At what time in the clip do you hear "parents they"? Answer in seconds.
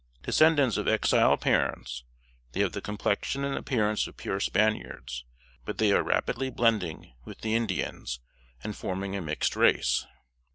1.37-2.61